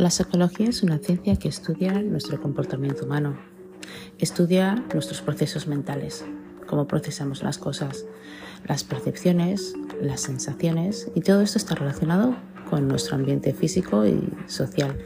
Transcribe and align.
La 0.00 0.08
psicología 0.08 0.70
es 0.70 0.82
una 0.82 0.96
ciencia 0.96 1.36
que 1.36 1.48
estudia 1.48 1.92
nuestro 2.00 2.40
comportamiento 2.40 3.04
humano, 3.04 3.36
estudia 4.18 4.82
nuestros 4.94 5.20
procesos 5.20 5.66
mentales, 5.66 6.24
cómo 6.66 6.86
procesamos 6.86 7.42
las 7.42 7.58
cosas, 7.58 8.06
las 8.66 8.82
percepciones, 8.82 9.74
las 10.00 10.22
sensaciones 10.22 11.10
y 11.14 11.20
todo 11.20 11.42
esto 11.42 11.58
está 11.58 11.74
relacionado 11.74 12.34
con 12.70 12.88
nuestro 12.88 13.16
ambiente 13.16 13.52
físico 13.52 14.06
y 14.06 14.26
social, 14.46 14.96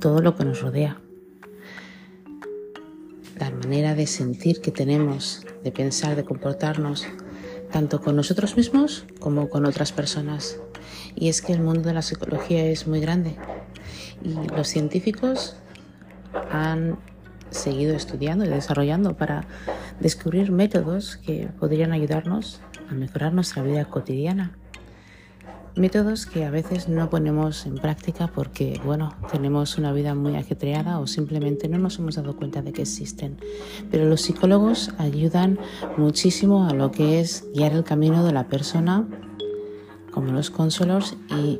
todo 0.00 0.20
lo 0.20 0.36
que 0.36 0.44
nos 0.44 0.60
rodea. 0.60 1.00
La 3.38 3.50
manera 3.52 3.94
de 3.94 4.06
sentir 4.06 4.60
que 4.60 4.70
tenemos, 4.70 5.46
de 5.64 5.72
pensar, 5.72 6.14
de 6.14 6.24
comportarnos, 6.24 7.06
tanto 7.70 8.02
con 8.02 8.16
nosotros 8.16 8.54
mismos 8.58 9.06
como 9.18 9.48
con 9.48 9.64
otras 9.64 9.92
personas. 9.92 10.58
Y 11.14 11.30
es 11.30 11.40
que 11.40 11.54
el 11.54 11.62
mundo 11.62 11.88
de 11.88 11.94
la 11.94 12.02
psicología 12.02 12.66
es 12.66 12.86
muy 12.86 13.00
grande 13.00 13.38
los 14.24 14.68
científicos 14.68 15.56
han 16.50 16.98
seguido 17.50 17.94
estudiando 17.94 18.44
y 18.44 18.48
desarrollando 18.48 19.16
para 19.16 19.44
descubrir 20.00 20.50
métodos 20.50 21.16
que 21.16 21.48
podrían 21.58 21.92
ayudarnos 21.92 22.60
a 22.90 22.94
mejorar 22.94 23.32
nuestra 23.32 23.62
vida 23.62 23.84
cotidiana. 23.84 24.52
Métodos 25.74 26.26
que 26.26 26.44
a 26.44 26.50
veces 26.50 26.88
no 26.88 27.08
ponemos 27.08 27.64
en 27.64 27.76
práctica 27.76 28.26
porque, 28.26 28.78
bueno, 28.84 29.14
tenemos 29.30 29.78
una 29.78 29.90
vida 29.92 30.14
muy 30.14 30.36
ajetreada 30.36 30.98
o 30.98 31.06
simplemente 31.06 31.66
no 31.66 31.78
nos 31.78 31.98
hemos 31.98 32.16
dado 32.16 32.36
cuenta 32.36 32.60
de 32.60 32.74
que 32.74 32.82
existen. 32.82 33.38
Pero 33.90 34.04
los 34.04 34.20
psicólogos 34.20 34.90
ayudan 34.98 35.58
muchísimo 35.96 36.68
a 36.68 36.74
lo 36.74 36.90
que 36.90 37.20
es 37.20 37.46
guiar 37.54 37.72
el 37.72 37.84
camino 37.84 38.22
de 38.22 38.32
la 38.32 38.48
persona, 38.48 39.08
como 40.10 40.32
los 40.32 40.50
consolors, 40.50 41.16
y 41.30 41.58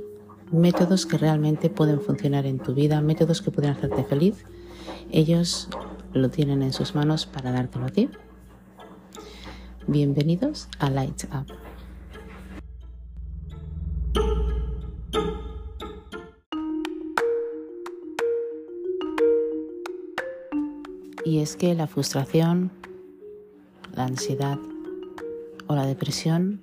métodos 0.52 1.06
que 1.06 1.18
realmente 1.18 1.70
pueden 1.70 2.00
funcionar 2.00 2.46
en 2.46 2.58
tu 2.58 2.74
vida, 2.74 3.00
métodos 3.00 3.42
que 3.42 3.50
pueden 3.50 3.70
hacerte 3.70 4.04
feliz. 4.04 4.44
Ellos 5.10 5.68
lo 6.12 6.30
tienen 6.30 6.62
en 6.62 6.72
sus 6.72 6.94
manos 6.94 7.26
para 7.26 7.52
dártelo 7.52 7.86
a 7.86 7.88
ti. 7.88 8.10
Bienvenidos 9.86 10.68
a 10.78 10.90
Light 10.90 11.24
Up. 11.34 11.46
Y 21.24 21.38
es 21.38 21.56
que 21.56 21.74
la 21.74 21.86
frustración, 21.86 22.70
la 23.94 24.04
ansiedad 24.04 24.58
o 25.66 25.74
la 25.74 25.86
depresión 25.86 26.60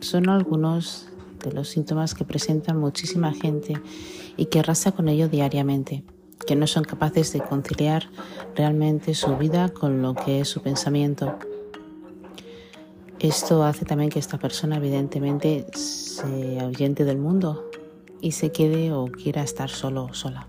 son 0.00 0.28
algunos 0.28 1.08
de 1.44 1.52
los 1.52 1.68
síntomas 1.68 2.14
que 2.14 2.24
presentan 2.24 2.78
muchísima 2.78 3.32
gente 3.32 3.74
y 4.36 4.46
que 4.46 4.60
arrasa 4.60 4.92
con 4.92 5.08
ello 5.08 5.28
diariamente, 5.28 6.04
que 6.46 6.56
no 6.56 6.66
son 6.66 6.84
capaces 6.84 7.32
de 7.32 7.40
conciliar 7.40 8.08
realmente 8.54 9.14
su 9.14 9.36
vida 9.36 9.68
con 9.68 10.02
lo 10.02 10.14
que 10.14 10.40
es 10.40 10.48
su 10.48 10.62
pensamiento. 10.62 11.38
Esto 13.20 13.64
hace 13.64 13.84
también 13.84 14.10
que 14.10 14.18
esta 14.18 14.38
persona 14.38 14.76
evidentemente 14.76 15.66
se 15.74 16.60
ahuyente 16.60 17.04
del 17.04 17.18
mundo 17.18 17.70
y 18.20 18.32
se 18.32 18.52
quede 18.52 18.92
o 18.92 19.06
quiera 19.06 19.42
estar 19.42 19.70
solo 19.70 20.04
o 20.04 20.14
sola. 20.14 20.48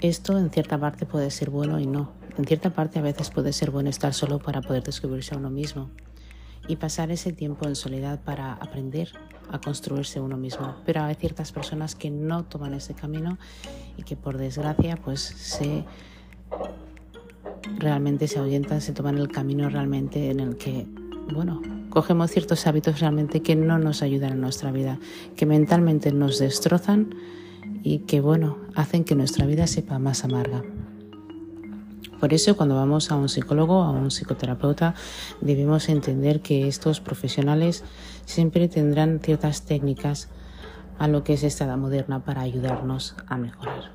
Esto 0.00 0.38
en 0.38 0.50
cierta 0.50 0.78
parte 0.78 1.06
puede 1.06 1.30
ser 1.30 1.50
bueno 1.50 1.78
y 1.78 1.86
no. 1.86 2.12
En 2.36 2.44
cierta 2.44 2.70
parte 2.70 2.98
a 2.98 3.02
veces 3.02 3.30
puede 3.30 3.52
ser 3.52 3.70
bueno 3.70 3.90
estar 3.90 4.12
solo 4.12 4.38
para 4.38 4.60
poder 4.60 4.82
descubrirse 4.82 5.34
a 5.34 5.38
uno 5.38 5.50
mismo 5.50 5.90
y 6.68 6.76
pasar 6.76 7.10
ese 7.10 7.32
tiempo 7.32 7.66
en 7.66 7.76
soledad 7.76 8.20
para 8.22 8.52
aprender 8.54 9.08
a 9.50 9.60
construirse 9.60 10.20
uno 10.20 10.36
mismo. 10.36 10.76
Pero 10.86 11.02
hay 11.02 11.14
ciertas 11.14 11.52
personas 11.52 11.94
que 11.94 12.10
no 12.10 12.44
toman 12.44 12.74
ese 12.74 12.94
camino 12.94 13.38
y 13.96 14.02
que 14.02 14.16
por 14.16 14.38
desgracia 14.38 14.96
pues 14.96 15.20
se 15.20 15.84
realmente 17.78 18.28
se 18.28 18.38
ahuyentan, 18.38 18.80
se 18.80 18.92
toman 18.92 19.18
el 19.18 19.28
camino 19.28 19.68
realmente 19.68 20.30
en 20.30 20.40
el 20.40 20.56
que, 20.56 20.86
bueno, 21.32 21.62
cogemos 21.90 22.30
ciertos 22.30 22.66
hábitos 22.66 23.00
realmente 23.00 23.40
que 23.40 23.56
no 23.56 23.78
nos 23.78 24.02
ayudan 24.02 24.32
en 24.32 24.40
nuestra 24.40 24.72
vida, 24.72 24.98
que 25.36 25.46
mentalmente 25.46 26.12
nos 26.12 26.38
destrozan 26.38 27.14
y 27.82 28.00
que, 28.00 28.20
bueno, 28.20 28.58
hacen 28.74 29.04
que 29.04 29.14
nuestra 29.14 29.46
vida 29.46 29.66
sepa 29.66 29.98
más 29.98 30.24
amarga. 30.24 30.62
Por 32.24 32.32
eso 32.32 32.56
cuando 32.56 32.76
vamos 32.76 33.10
a 33.10 33.16
un 33.16 33.28
psicólogo, 33.28 33.82
a 33.82 33.90
un 33.90 34.10
psicoterapeuta, 34.10 34.94
debemos 35.42 35.90
entender 35.90 36.40
que 36.40 36.68
estos 36.68 37.02
profesionales 37.02 37.84
siempre 38.24 38.66
tendrán 38.66 39.20
ciertas 39.20 39.66
técnicas 39.66 40.30
a 40.98 41.06
lo 41.06 41.22
que 41.22 41.34
es 41.34 41.42
esta 41.42 41.66
edad 41.66 41.76
moderna 41.76 42.24
para 42.24 42.40
ayudarnos 42.40 43.14
a 43.26 43.36
mejorar. 43.36 43.92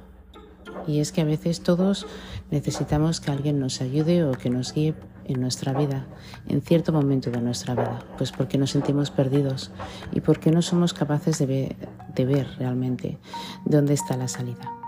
Y 0.85 1.00
es 1.00 1.12
que 1.12 1.22
a 1.22 1.25
veces 1.25 1.62
todos 1.62 2.06
necesitamos 2.51 3.19
que 3.19 3.31
alguien 3.31 3.59
nos 3.59 3.81
ayude 3.81 4.23
o 4.23 4.34
que 4.34 4.51
nos 4.51 4.75
guíe 4.75 4.94
en 5.25 5.41
nuestra 5.41 5.73
vida, 5.73 6.06
en 6.47 6.61
cierto 6.61 6.94
momento 6.94 7.31
de 7.31 7.41
nuestra 7.41 7.73
vida, 7.73 7.97
pues 8.19 8.31
porque 8.31 8.59
nos 8.59 8.69
sentimos 8.69 9.09
perdidos 9.09 9.72
y 10.11 10.22
porque 10.22 10.51
no 10.51 10.61
somos 10.61 10.94
capaces 10.94 11.40
de 11.40 11.47
ver, 11.47 11.75
de 12.13 12.25
ver 12.25 12.47
realmente 12.59 13.17
dónde 13.66 13.96
está 13.96 14.17
la 14.17 14.28
salida 14.28 14.78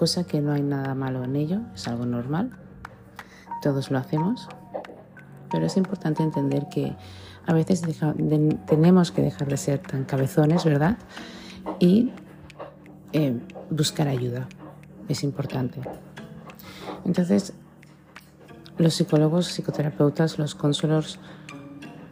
cosa 0.00 0.24
que 0.24 0.40
no 0.40 0.52
hay 0.52 0.62
nada 0.62 0.94
malo 0.94 1.22
en 1.24 1.36
ello, 1.36 1.60
es 1.74 1.86
algo 1.86 2.06
normal, 2.06 2.52
todos 3.60 3.90
lo 3.90 3.98
hacemos, 3.98 4.48
pero 5.52 5.66
es 5.66 5.76
importante 5.76 6.22
entender 6.22 6.70
que 6.70 6.96
a 7.46 7.52
veces 7.52 7.82
tenemos 8.66 9.12
que 9.12 9.20
dejar 9.20 9.48
de 9.48 9.58
ser 9.58 9.80
tan 9.80 10.04
cabezones, 10.06 10.64
¿verdad? 10.64 10.96
Y 11.80 12.12
eh, 13.12 13.38
buscar 13.68 14.08
ayuda, 14.08 14.48
es 15.06 15.22
importante. 15.22 15.82
Entonces, 17.04 17.52
los 18.78 18.94
psicólogos, 18.94 19.48
psicoterapeutas, 19.48 20.38
los 20.38 20.54
consuelos, 20.54 21.18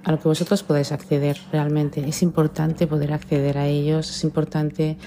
a 0.04 0.12
lo 0.12 0.20
que 0.20 0.28
vosotros 0.28 0.62
podéis 0.62 0.92
acceder 0.92 1.38
realmente, 1.52 2.06
es 2.06 2.22
importante 2.22 2.86
poder 2.86 3.14
acceder 3.14 3.56
a 3.56 3.66
ellos, 3.66 4.10
es 4.10 4.24
importante 4.24 4.98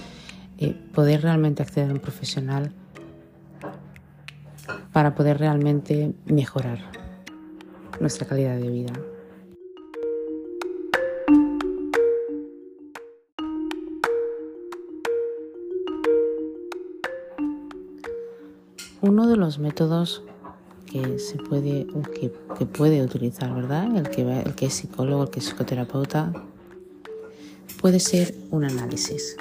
poder 0.70 1.22
realmente 1.22 1.64
acceder 1.64 1.90
a 1.90 1.94
un 1.94 2.00
profesional 2.00 2.72
para 4.94 5.16
poder 5.16 5.40
realmente 5.40 6.14
mejorar 6.26 6.80
nuestra 8.00 8.28
calidad 8.28 8.58
de 8.58 8.70
vida. 8.70 8.94
Uno 19.02 19.28
de 19.28 19.36
los 19.36 19.58
métodos 19.58 20.24
que 20.86 21.18
se 21.18 21.38
puede, 21.38 21.88
que, 22.14 22.66
puede 22.66 23.02
utilizar, 23.02 23.54
¿verdad? 23.56 23.86
El 23.96 24.06
el 24.06 24.56
que 24.56 24.66
es 24.68 24.74
psicólogo, 24.74 25.24
el 25.24 25.30
que 25.30 25.40
es 25.40 25.46
psicoterapeuta, 25.46 26.32
puede 27.82 28.00
ser 28.00 28.36
un 28.52 28.66
análisis. 28.66 29.38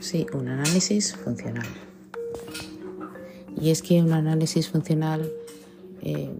Sí, 0.00 0.26
un 0.32 0.48
análisis 0.48 1.14
funcional. 1.14 1.66
Y 3.60 3.68
es 3.68 3.82
que 3.82 4.00
un 4.00 4.12
análisis 4.12 4.70
funcional 4.70 5.30
eh, 6.00 6.30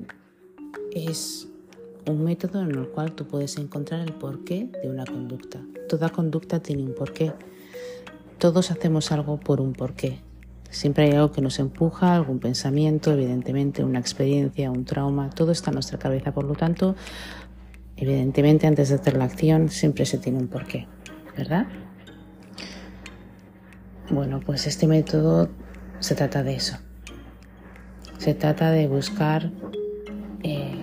es 0.92 1.46
un 2.06 2.24
método 2.24 2.62
en 2.62 2.70
el 2.70 2.88
cual 2.88 3.12
tú 3.12 3.26
puedes 3.26 3.58
encontrar 3.58 4.00
el 4.00 4.14
porqué 4.14 4.70
de 4.82 4.88
una 4.88 5.04
conducta. 5.04 5.60
Toda 5.90 6.08
conducta 6.08 6.60
tiene 6.60 6.84
un 6.84 6.94
porqué. 6.94 7.32
Todos 8.38 8.70
hacemos 8.70 9.12
algo 9.12 9.38
por 9.38 9.60
un 9.60 9.74
porqué. 9.74 10.20
Siempre 10.70 11.04
hay 11.04 11.12
algo 11.12 11.30
que 11.30 11.42
nos 11.42 11.58
empuja, 11.58 12.14
algún 12.14 12.38
pensamiento, 12.38 13.12
evidentemente 13.12 13.84
una 13.84 13.98
experiencia, 13.98 14.70
un 14.70 14.86
trauma, 14.86 15.28
todo 15.28 15.52
está 15.52 15.70
en 15.70 15.74
nuestra 15.74 15.98
cabeza. 15.98 16.32
Por 16.32 16.44
lo 16.44 16.54
tanto, 16.54 16.94
evidentemente 17.96 18.66
antes 18.66 18.88
de 18.88 18.94
hacer 18.94 19.18
la 19.18 19.24
acción 19.24 19.68
siempre 19.68 20.06
se 20.06 20.16
tiene 20.16 20.38
un 20.38 20.48
porqué, 20.48 20.86
¿verdad? 21.36 21.66
Bueno, 24.10 24.40
pues 24.44 24.66
este 24.66 24.88
método 24.88 25.48
se 26.00 26.16
trata 26.16 26.42
de 26.42 26.56
eso. 26.56 26.76
Se 28.18 28.34
trata 28.34 28.72
de 28.72 28.88
buscar 28.88 29.52
eh, 30.42 30.74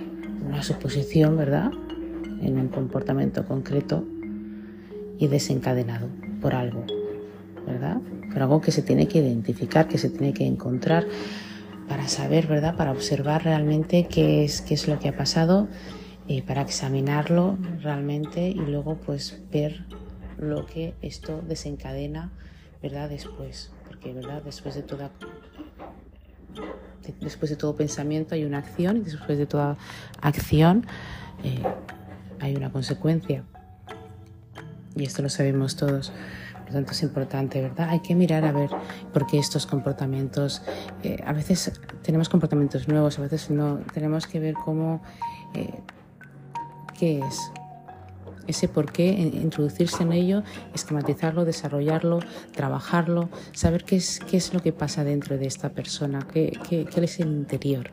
una 0.45 0.63
suposición, 0.63 1.35
¿verdad? 1.35 1.71
En 2.41 2.57
un 2.57 2.69
comportamiento 2.69 3.45
concreto 3.45 4.06
y 5.19 5.27
desencadenado 5.27 6.07
por 6.41 6.56
algo, 6.56 6.85
¿verdad? 7.65 7.97
Por 8.31 8.41
algo 8.41 8.62
que 8.62 8.71
se 8.71 8.81
tiene 8.81 9.09
que 9.09 9.19
identificar, 9.19 9.89
que 9.89 9.97
se 9.97 10.09
tiene 10.09 10.33
que 10.33 10.45
encontrar 10.45 11.06
para 11.89 12.07
saber, 12.07 12.47
¿verdad? 12.47 12.77
Para 12.77 12.91
observar 12.91 13.44
realmente 13.44 14.07
qué 14.09 14.45
es, 14.45 14.62
qué 14.62 14.73
es 14.73 14.88
lo 14.88 15.00
que 15.00 15.09
ha 15.09 15.18
pasado, 15.18 15.68
y 16.27 16.44
para 16.44 16.62
examinarlo 16.62 17.57
realmente 17.81 18.47
y 18.47 18.56
luego 18.56 18.95
pues 18.95 19.41
ver 19.51 19.85
lo 20.38 20.65
que 20.65 20.94
esto 21.01 21.41
desencadena 21.45 22.31
¿verdad? 22.81 23.09
Después, 23.09 23.71
porque, 23.88 24.13
¿verdad? 24.13 24.41
Después 24.44 24.75
de 24.75 24.83
toda 24.83 25.12
después 27.21 27.50
de 27.50 27.56
todo 27.56 27.75
pensamiento 27.75 28.35
hay 28.35 28.44
una 28.44 28.57
acción 28.57 28.97
y 28.97 29.01
después 29.01 29.38
de 29.38 29.45
toda 29.45 29.77
acción 30.21 30.85
eh, 31.44 31.63
hay 32.39 32.56
una 32.56 32.71
consecuencia. 32.71 33.44
Y 34.95 35.03
esto 35.03 35.21
lo 35.21 35.29
sabemos 35.29 35.75
todos. 35.75 36.12
Por 36.63 36.74
tanto 36.74 36.91
es 36.91 37.03
importante, 37.03 37.62
¿verdad? 37.62 37.89
Hay 37.89 38.01
que 38.01 38.13
mirar 38.13 38.44
a 38.44 38.51
ver 38.51 38.69
por 39.13 39.25
qué 39.25 39.38
estos 39.38 39.65
comportamientos, 39.65 40.62
eh, 41.03 41.18
a 41.25 41.31
veces 41.31 41.80
tenemos 42.01 42.27
comportamientos 42.27 42.89
nuevos, 42.89 43.18
a 43.19 43.21
veces 43.21 43.50
no, 43.50 43.77
tenemos 43.94 44.27
que 44.27 44.39
ver 44.39 44.53
cómo, 44.53 45.01
eh, 45.53 45.80
qué 47.00 47.19
es, 47.19 47.51
ese 48.47 48.67
por 48.67 48.91
qué, 48.91 49.09
introducirse 49.09 50.03
en 50.03 50.13
ello, 50.13 50.44
esquematizarlo, 50.73 51.45
desarrollarlo, 51.45 52.19
trabajarlo, 52.55 53.29
saber 53.51 53.83
qué 53.83 53.97
es, 53.97 54.19
qué 54.29 54.38
es 54.38 54.53
lo 54.53 54.61
que 54.61 54.73
pasa 54.73 55.03
dentro 55.03 55.38
de 55.38 55.47
esta 55.47 55.69
persona, 55.69 56.27
qué, 56.31 56.57
qué, 56.67 56.85
qué 56.85 57.03
es 57.03 57.19
el 57.19 57.27
interior, 57.27 57.91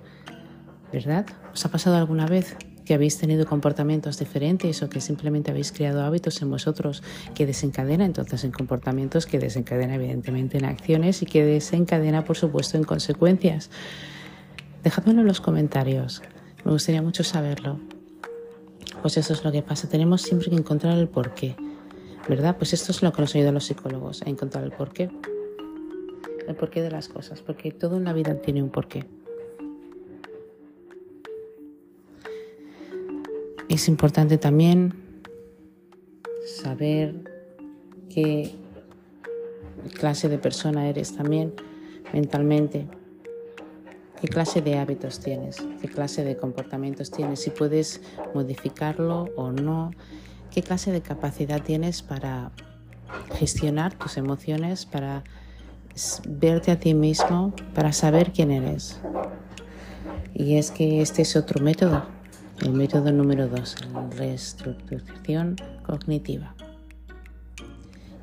¿verdad? 0.92 1.26
¿Os 1.52 1.64
ha 1.64 1.70
pasado 1.70 1.96
alguna 1.96 2.26
vez 2.26 2.56
que 2.84 2.94
habéis 2.94 3.18
tenido 3.18 3.46
comportamientos 3.46 4.18
diferentes 4.18 4.82
o 4.82 4.88
que 4.88 5.00
simplemente 5.00 5.50
habéis 5.50 5.72
creado 5.72 6.02
hábitos 6.02 6.40
en 6.42 6.50
vosotros 6.50 7.02
que 7.34 7.46
desencadena 7.46 8.04
entonces 8.04 8.44
en 8.44 8.52
comportamientos, 8.52 9.26
que 9.26 9.38
desencadena 9.38 9.94
evidentemente 9.94 10.58
en 10.58 10.66
acciones 10.66 11.22
y 11.22 11.26
que 11.26 11.44
desencadena 11.44 12.24
por 12.24 12.36
supuesto 12.36 12.76
en 12.76 12.84
consecuencias? 12.84 13.70
Dejadmelo 14.82 15.22
en 15.22 15.26
los 15.26 15.40
comentarios, 15.40 16.22
me 16.64 16.72
gustaría 16.72 17.00
mucho 17.00 17.24
saberlo. 17.24 17.93
Pues 19.02 19.16
eso 19.16 19.32
es 19.32 19.44
lo 19.44 19.52
que 19.52 19.62
pasa, 19.62 19.88
tenemos 19.88 20.22
siempre 20.22 20.48
que 20.50 20.56
encontrar 20.56 20.98
el 20.98 21.08
porqué, 21.08 21.56
¿verdad? 22.28 22.56
Pues 22.56 22.72
esto 22.72 22.92
es 22.92 23.02
lo 23.02 23.12
que 23.12 23.22
nos 23.22 23.34
ayuda 23.34 23.50
a 23.50 23.52
los 23.52 23.64
psicólogos, 23.64 24.22
a 24.22 24.30
encontrar 24.30 24.64
el 24.64 24.72
porqué. 24.72 25.10
El 26.48 26.56
porqué 26.56 26.82
de 26.82 26.90
las 26.90 27.08
cosas, 27.08 27.40
porque 27.40 27.70
todo 27.70 27.96
en 27.96 28.04
la 28.04 28.12
vida 28.12 28.34
tiene 28.40 28.62
un 28.62 28.70
porqué. 28.70 29.06
Es 33.68 33.88
importante 33.88 34.38
también 34.38 34.94
saber 36.46 37.14
qué 38.08 38.54
clase 39.94 40.28
de 40.28 40.38
persona 40.38 40.88
eres 40.88 41.14
también 41.16 41.54
mentalmente, 42.12 42.86
qué 44.24 44.30
clase 44.30 44.62
de 44.62 44.78
hábitos 44.78 45.20
tienes, 45.20 45.62
qué 45.82 45.86
clase 45.86 46.24
de 46.24 46.38
comportamientos 46.38 47.10
tienes, 47.10 47.40
si 47.40 47.50
puedes 47.50 48.00
modificarlo 48.32 49.28
o 49.36 49.52
no, 49.52 49.90
qué 50.50 50.62
clase 50.62 50.92
de 50.92 51.02
capacidad 51.02 51.62
tienes 51.62 52.00
para 52.00 52.50
gestionar 53.34 53.92
tus 53.92 54.16
emociones, 54.16 54.86
para 54.86 55.24
verte 56.26 56.70
a 56.70 56.80
ti 56.80 56.94
mismo, 56.94 57.52
para 57.74 57.92
saber 57.92 58.32
quién 58.32 58.50
eres. 58.50 58.98
Y 60.32 60.56
es 60.56 60.70
que 60.70 61.02
este 61.02 61.20
es 61.20 61.36
otro 61.36 61.62
método, 61.62 62.06
el 62.62 62.72
método 62.72 63.12
número 63.12 63.46
dos, 63.46 63.76
la 63.92 64.08
reestructuración 64.08 65.56
cognitiva. 65.84 66.54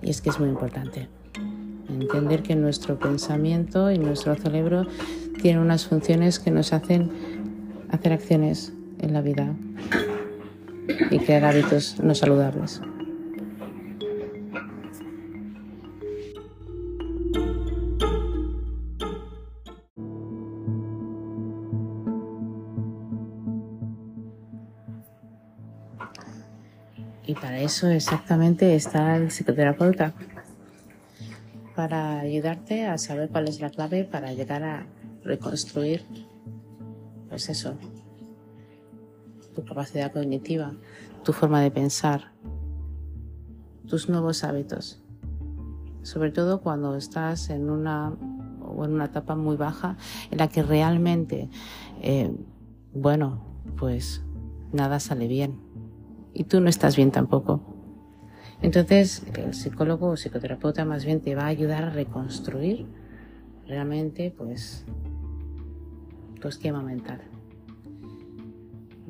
Y 0.01 0.09
es 0.09 0.19
que 0.19 0.31
es 0.31 0.39
muy 0.39 0.49
importante 0.49 1.09
entender 1.87 2.41
que 2.41 2.55
nuestro 2.55 2.97
pensamiento 2.97 3.91
y 3.91 3.99
nuestro 3.99 4.35
cerebro 4.35 4.87
tiene 5.41 5.59
unas 5.59 5.87
funciones 5.87 6.39
que 6.39 6.51
nos 6.51 6.71
hacen 6.71 7.11
hacer 7.89 8.13
acciones 8.13 8.73
en 8.99 9.13
la 9.13 9.21
vida 9.21 9.53
y 11.09 11.19
crear 11.19 11.45
hábitos 11.45 11.99
no 11.99 12.13
saludables. 12.13 12.81
Y 27.25 27.33
para 27.33 27.59
eso 27.59 27.89
exactamente 27.89 28.75
está 28.75 29.15
el 29.15 29.31
psicoterapeuta, 29.31 30.13
para 31.75 32.19
ayudarte 32.19 32.85
a 32.85 32.97
saber 32.97 33.29
cuál 33.29 33.47
es 33.47 33.61
la 33.61 33.69
clave 33.69 34.03
para 34.03 34.33
llegar 34.33 34.63
a 34.63 34.85
reconstruir, 35.23 36.03
pues 37.29 37.49
eso, 37.49 37.75
tu 39.55 39.63
capacidad 39.63 40.11
cognitiva, 40.11 40.73
tu 41.23 41.33
forma 41.33 41.61
de 41.61 41.71
pensar, 41.71 42.31
tus 43.87 44.09
nuevos 44.09 44.43
hábitos. 44.43 45.01
Sobre 46.03 46.31
todo 46.31 46.61
cuando 46.61 46.95
estás 46.95 47.49
en 47.49 47.69
una 47.69 48.15
o 48.61 48.85
en 48.85 48.93
una 48.93 49.05
etapa 49.05 49.35
muy 49.35 49.55
baja 49.55 49.97
en 50.31 50.37
la 50.37 50.47
que 50.47 50.63
realmente, 50.63 51.49
eh, 52.01 52.33
bueno, 52.93 53.43
pues 53.77 54.23
nada 54.71 54.99
sale 54.99 55.27
bien. 55.27 55.59
Y 56.33 56.45
tú 56.45 56.61
no 56.61 56.69
estás 56.69 56.95
bien 56.95 57.11
tampoco. 57.11 57.61
Entonces, 58.61 59.23
el 59.35 59.53
psicólogo 59.53 60.09
o 60.09 60.15
psicoterapeuta 60.15 60.85
más 60.85 61.03
bien 61.03 61.19
te 61.19 61.35
va 61.35 61.43
a 61.43 61.47
ayudar 61.47 61.83
a 61.83 61.89
reconstruir 61.89 62.85
realmente, 63.67 64.33
pues, 64.37 64.85
tu 66.41 66.49
esquema 66.49 66.81
mental. 66.81 67.21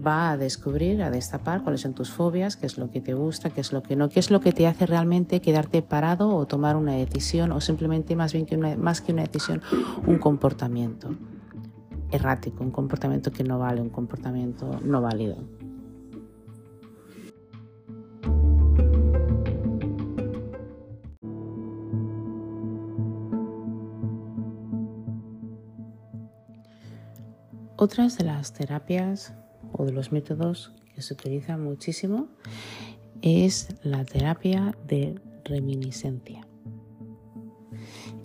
Va 0.05 0.31
a 0.31 0.37
descubrir, 0.37 1.01
a 1.01 1.09
destapar 1.09 1.63
cuáles 1.63 1.81
son 1.81 1.93
tus 1.93 2.11
fobias, 2.11 2.55
qué 2.55 2.65
es 2.67 2.77
lo 2.77 2.91
que 2.91 3.01
te 3.01 3.13
gusta, 3.15 3.49
qué 3.49 3.61
es 3.61 3.71
lo 3.71 3.81
que 3.81 3.95
no, 3.95 4.09
qué 4.09 4.19
es 4.19 4.29
lo 4.29 4.39
que 4.41 4.51
te 4.51 4.67
hace 4.67 4.85
realmente 4.85 5.41
quedarte 5.41 5.81
parado 5.81 6.35
o 6.35 6.45
tomar 6.45 6.75
una 6.75 6.93
decisión 6.93 7.51
o 7.51 7.61
simplemente 7.61 8.15
más 8.15 8.33
bien 8.33 8.45
que 8.45 8.57
más 8.57 9.01
que 9.01 9.13
una 9.13 9.23
decisión, 9.23 9.61
un 10.05 10.17
comportamiento 10.17 11.09
errático, 12.11 12.63
un 12.63 12.71
comportamiento 12.71 13.31
que 13.31 13.43
no 13.43 13.57
vale, 13.57 13.81
un 13.81 13.89
comportamiento 13.89 14.79
no 14.83 15.01
válido. 15.01 15.37
Otras 27.81 28.15
de 28.15 28.25
las 28.25 28.53
terapias 28.53 29.33
o 29.71 29.85
de 29.85 29.91
los 29.91 30.11
métodos 30.11 30.71
que 30.93 31.01
se 31.01 31.15
utilizan 31.15 31.63
muchísimo 31.63 32.27
es 33.23 33.69
la 33.81 34.05
terapia 34.05 34.77
de 34.87 35.19
reminiscencia. 35.45 36.47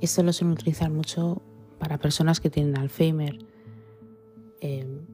Esto 0.03 0.23
lo 0.23 0.35
suelen 0.35 0.53
utilizar 0.53 0.91
mucho 0.91 1.41
para 1.79 1.97
personas 1.97 2.39
que 2.39 2.51
tienen 2.51 2.77
Alzheimer 2.77 3.39
em, 4.61 5.07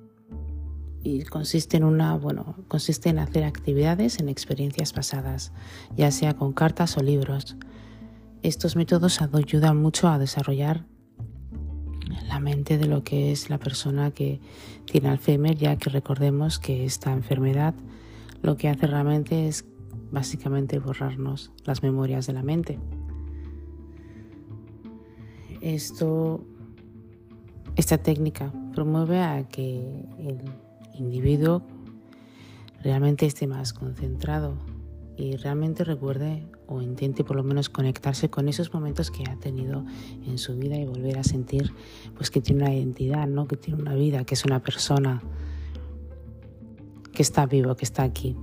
y 1.05 1.23
consiste 1.23 1.77
en 1.77 1.85
una, 1.85 2.17
bueno, 2.17 2.57
consiste 2.67 3.11
en 3.11 3.21
hacer 3.21 3.45
actividades 3.45 4.19
en 4.19 4.29
experiencias 4.29 4.93
pasadas, 4.93 5.53
ya 5.97 6.11
sea 6.11 6.35
con 6.35 6.53
cartas 6.53 6.97
o 6.97 7.01
libros. 7.01 7.57
Estos 8.43 8.75
métodos 8.75 9.23
ayudan 9.23 9.77
mucho 9.77 10.09
a 10.09 10.19
desarrollar 10.19 10.85
la 12.33 12.41
mente 12.41 12.79
de 12.79 12.87
lo 12.87 13.05
que 13.05 13.31
es 13.31 13.51
la 13.51 13.59
persona 13.59 14.11
que 14.11 14.41
tiene 14.87 15.11
Alzheimer, 15.11 15.55
ya 15.55 15.77
que 15.77 15.91
recordemos 15.91 16.59
que 16.59 16.87
esta 16.87 17.13
enfermedad 17.13 17.75
lo 18.41 18.57
que 18.57 18.71
hace 18.71 18.87
realmente 18.87 19.49
es 19.49 19.67
básicamente 20.11 20.79
borrarnos 20.79 21.53
las 21.65 21.83
memorias 21.83 22.27
de 22.27 22.33
la 22.33 22.43
mente. 22.43 22.79
Esto, 25.61 26.43
esta 27.77 27.99
técnica 27.99 28.51
promueve 28.73 29.21
a 29.21 29.47
que 29.47 30.07
el 30.19 30.41
individuo 30.95 31.63
realmente 32.83 33.27
esté 33.27 33.47
más 33.47 33.75
concentrado 33.75 34.57
y 35.17 35.37
realmente 35.37 35.85
recuerde 35.85 36.47
o 36.67 36.81
intente 36.81 37.25
por 37.25 37.37
lo 37.37 37.43
menos 37.43 37.69
conectarse 37.69 38.31
con 38.31 38.49
esos 38.49 38.73
momentos 38.73 39.11
que 39.11 39.25
ha 39.29 39.37
tenido 39.37 39.85
en 40.27 40.39
su 40.39 40.57
vida 40.57 40.77
y 40.77 40.87
volver 40.87 41.19
a 41.19 41.25
sentir 41.25 41.73
pues 42.17 42.31
que 42.31 42.41
tiene 42.41 42.65
una 42.65 42.75
identidad, 42.75 43.27
¿no? 43.27 43.47
que 43.47 43.57
tiene 43.57 43.81
una 43.81 43.95
vida, 43.95 44.25
que 44.25 44.35
es 44.35 44.45
una 44.45 44.61
persona 44.61 45.23
que 47.13 47.23
está 47.23 47.47
vivo, 47.47 47.75
que 47.77 47.85
está 47.85 48.03
aquí. 48.03 48.37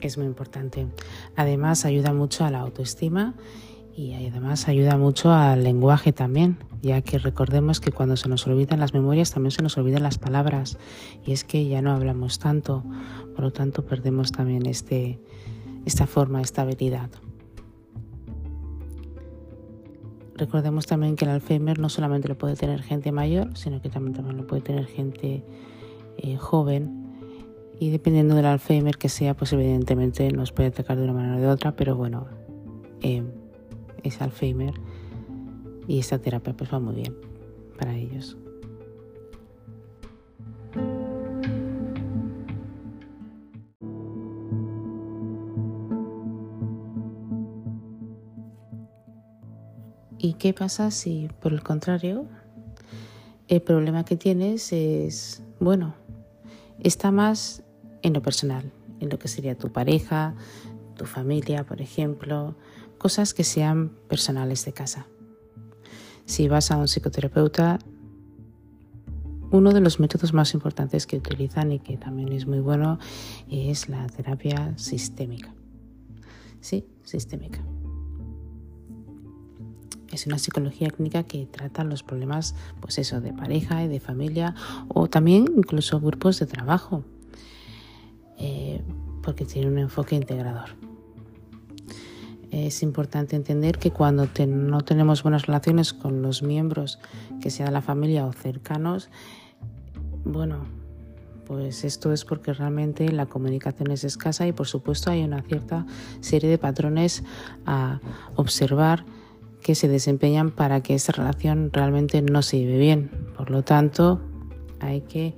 Es 0.00 0.16
muy 0.16 0.26
importante. 0.26 0.86
Además 1.34 1.84
ayuda 1.84 2.12
mucho 2.12 2.44
a 2.44 2.50
la 2.50 2.60
autoestima 2.60 3.34
y 3.96 4.12
además 4.14 4.68
ayuda 4.68 4.96
mucho 4.96 5.32
al 5.32 5.64
lenguaje 5.64 6.12
también, 6.12 6.58
ya 6.82 7.00
que 7.02 7.18
recordemos 7.18 7.80
que 7.80 7.92
cuando 7.92 8.16
se 8.16 8.28
nos 8.28 8.46
olvidan 8.46 8.80
las 8.80 8.92
memorias 8.92 9.30
también 9.30 9.52
se 9.52 9.62
nos 9.62 9.78
olvidan 9.78 10.02
las 10.02 10.18
palabras 10.18 10.78
y 11.24 11.32
es 11.32 11.44
que 11.44 11.66
ya 11.68 11.80
no 11.80 11.92
hablamos 11.92 12.38
tanto, 12.38 12.84
por 13.34 13.44
lo 13.44 13.52
tanto 13.52 13.84
perdemos 13.84 14.32
también 14.32 14.66
este, 14.66 15.20
esta 15.84 16.06
forma, 16.06 16.40
esta 16.40 16.62
habilidad. 16.62 17.10
Recordemos 20.36 20.86
también 20.86 21.14
que 21.14 21.24
el 21.24 21.30
Alzheimer 21.30 21.78
no 21.78 21.88
solamente 21.88 22.28
lo 22.28 22.36
puede 22.36 22.56
tener 22.56 22.82
gente 22.82 23.12
mayor, 23.12 23.56
sino 23.56 23.80
que 23.80 23.88
también, 23.88 24.14
también 24.14 24.36
lo 24.36 24.46
puede 24.46 24.62
tener 24.62 24.86
gente 24.86 25.44
eh, 26.18 26.36
joven. 26.36 27.04
Y 27.78 27.90
dependiendo 27.90 28.34
del 28.34 28.46
Alzheimer 28.46 28.96
que 28.98 29.08
sea, 29.08 29.34
pues 29.34 29.52
evidentemente 29.52 30.30
nos 30.32 30.52
puede 30.52 30.70
atacar 30.70 30.96
de 30.96 31.04
una 31.04 31.12
manera 31.12 31.36
o 31.36 31.40
de 31.40 31.46
otra, 31.46 31.76
pero 31.76 31.96
bueno, 31.96 32.26
eh, 33.00 33.22
es 34.02 34.20
Alzheimer 34.20 34.74
y 35.86 35.98
esta 35.98 36.18
terapia 36.18 36.54
pues 36.56 36.72
va 36.72 36.80
muy 36.80 36.94
bien 36.96 37.14
para 37.78 37.96
ellos. 37.96 38.36
¿Y 50.34 50.36
qué 50.36 50.52
pasa 50.52 50.90
si, 50.90 51.28
por 51.40 51.52
el 51.52 51.62
contrario, 51.62 52.26
el 53.46 53.62
problema 53.62 54.04
que 54.04 54.16
tienes 54.16 54.72
es, 54.72 55.44
bueno, 55.60 55.94
está 56.80 57.12
más 57.12 57.62
en 58.02 58.14
lo 58.14 58.20
personal, 58.20 58.72
en 58.98 59.10
lo 59.10 59.18
que 59.20 59.28
sería 59.28 59.56
tu 59.56 59.70
pareja, 59.70 60.34
tu 60.96 61.06
familia, 61.06 61.64
por 61.64 61.80
ejemplo, 61.80 62.56
cosas 62.98 63.32
que 63.32 63.44
sean 63.44 63.90
personales 64.08 64.64
de 64.64 64.72
casa. 64.72 65.06
Si 66.24 66.48
vas 66.48 66.72
a 66.72 66.78
un 66.78 66.88
psicoterapeuta, 66.88 67.78
uno 69.52 69.72
de 69.72 69.80
los 69.80 70.00
métodos 70.00 70.32
más 70.32 70.52
importantes 70.52 71.06
que 71.06 71.16
utilizan 71.16 71.70
y 71.70 71.78
que 71.78 71.96
también 71.96 72.32
es 72.32 72.48
muy 72.48 72.58
bueno 72.58 72.98
es 73.48 73.88
la 73.88 74.04
terapia 74.08 74.76
sistémica. 74.78 75.54
Sí, 76.60 76.84
sistémica. 77.04 77.64
Es 80.12 80.26
una 80.26 80.38
psicología 80.38 80.90
clínica 80.90 81.22
que 81.24 81.46
trata 81.46 81.84
los 81.84 82.02
problemas, 82.02 82.54
pues 82.80 82.98
eso, 82.98 83.20
de 83.20 83.32
pareja 83.32 83.82
y 83.84 83.88
de 83.88 84.00
familia 84.00 84.54
o 84.88 85.08
también 85.08 85.46
incluso 85.56 86.00
grupos 86.00 86.38
de 86.38 86.46
trabajo, 86.46 87.04
eh, 88.38 88.82
porque 89.22 89.44
tiene 89.44 89.68
un 89.68 89.78
enfoque 89.78 90.14
integrador. 90.14 90.70
Es 92.50 92.84
importante 92.84 93.34
entender 93.34 93.78
que 93.78 93.90
cuando 93.90 94.28
no 94.46 94.80
tenemos 94.82 95.24
buenas 95.24 95.46
relaciones 95.46 95.92
con 95.92 96.22
los 96.22 96.44
miembros, 96.44 97.00
que 97.40 97.50
sea 97.50 97.66
de 97.66 97.72
la 97.72 97.82
familia 97.82 98.26
o 98.26 98.32
cercanos, 98.32 99.10
bueno, 100.24 100.64
pues 101.46 101.84
esto 101.84 102.12
es 102.12 102.24
porque 102.24 102.52
realmente 102.52 103.10
la 103.10 103.26
comunicación 103.26 103.90
es 103.90 104.04
escasa 104.04 104.46
y 104.46 104.52
por 104.52 104.66
supuesto 104.66 105.10
hay 105.10 105.24
una 105.24 105.42
cierta 105.42 105.84
serie 106.20 106.48
de 106.48 106.58
patrones 106.58 107.22
a 107.66 108.00
observar 108.36 109.04
que 109.64 109.74
se 109.74 109.88
desempeñan 109.88 110.50
para 110.50 110.82
que 110.82 110.94
esa 110.94 111.10
relación 111.10 111.70
realmente 111.72 112.20
no 112.20 112.42
se 112.42 112.58
lleve 112.58 112.78
bien. 112.78 113.10
Por 113.34 113.50
lo 113.50 113.64
tanto, 113.64 114.20
hay 114.78 115.00
que 115.00 115.34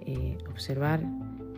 eh, 0.00 0.36
observar 0.50 1.04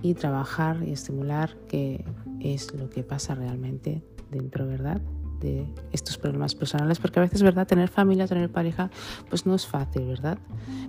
y 0.02 0.12
trabajar 0.12 0.84
y 0.86 0.92
estimular 0.92 1.56
qué 1.68 2.04
es 2.38 2.74
lo 2.74 2.90
que 2.90 3.02
pasa 3.02 3.34
realmente 3.34 4.02
dentro, 4.30 4.66
¿verdad? 4.66 5.00
de 5.40 5.66
estos 5.90 6.18
problemas 6.18 6.54
personales, 6.54 7.00
porque 7.00 7.18
a 7.18 7.22
veces, 7.22 7.42
¿verdad? 7.42 7.66
Tener 7.66 7.88
familia, 7.88 8.28
tener 8.28 8.48
pareja, 8.48 8.90
pues 9.28 9.44
no 9.44 9.56
es 9.56 9.66
fácil, 9.66 10.06
¿verdad? 10.06 10.38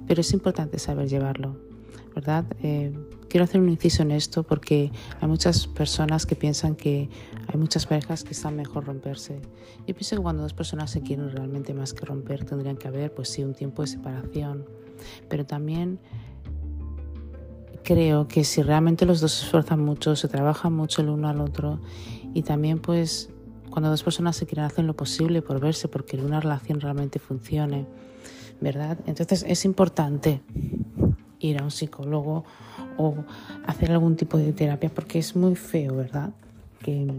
Pero 0.06 0.22
es 0.22 0.32
importante 0.32 0.78
saber 0.78 1.08
llevarlo. 1.08 1.58
¿Verdad? 2.14 2.46
Eh, 2.62 2.94
quiero 3.30 3.46
hacer 3.46 3.62
un 3.62 3.70
inciso 3.70 4.04
en 4.04 4.12
esto 4.12 4.44
porque 4.44 4.92
hay 5.20 5.28
muchas 5.28 5.68
personas 5.68 6.26
que 6.26 6.36
piensan 6.36 6.76
que 6.76 7.10
hay 7.48 7.60
muchas 7.60 7.86
parejas 7.86 8.24
que 8.24 8.32
están 8.32 8.56
mejor 8.56 8.86
romperse. 8.86 9.42
Yo 9.88 9.96
pienso 9.96 10.16
que 10.16 10.22
cuando 10.22 10.44
dos 10.44 10.54
personas 10.54 10.92
se 10.92 11.02
quieren 11.02 11.32
realmente 11.32 11.74
más 11.74 11.94
que 11.94 12.06
romper, 12.06 12.46
tendrían 12.46 12.78
que 12.78 12.88
haber, 12.88 13.14
pues 13.14 13.30
sí, 13.30 13.44
un 13.44 13.54
tiempo 13.54 13.82
de 13.82 13.88
separación. 13.88 14.66
Pero 15.30 15.46
también 15.46 16.00
creo 17.84 18.28
que 18.28 18.44
si 18.44 18.62
realmente 18.62 19.06
los 19.06 19.20
dos 19.20 19.34
se 19.34 19.46
esfuerzan 19.46 19.80
mucho, 19.80 20.16
se 20.16 20.28
trabajan 20.28 20.74
mucho 20.74 21.02
el 21.02 21.10
uno 21.10 21.28
al 21.28 21.42
otro 21.42 21.80
y 22.34 22.44
también 22.44 22.80
pues 22.80 23.30
cuando 23.70 23.90
dos 23.90 24.04
personas 24.04 24.36
se 24.36 24.46
quieren 24.46 24.66
hacer 24.66 24.86
lo 24.86 24.96
posible 24.96 25.42
por 25.42 25.60
verse, 25.60 25.88
porque 25.88 26.18
una 26.18 26.40
relación 26.40 26.80
realmente 26.80 27.20
funcione, 27.20 27.88
¿verdad? 28.62 29.00
Entonces 29.08 29.44
es 29.48 29.66
importante 29.66 30.42
ir 31.48 31.60
a 31.60 31.64
un 31.64 31.72
psicólogo 31.72 32.46
o 32.98 33.16
hacer 33.66 33.92
algún 33.92 34.16
tipo 34.16 34.38
de 34.38 34.54
terapia 34.54 34.90
porque 34.94 35.20
es 35.20 35.36
muy 35.36 35.56
feo, 35.56 35.96
¿verdad? 35.96 36.32
Que, 36.80 37.12